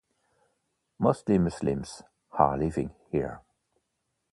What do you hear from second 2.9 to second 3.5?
here.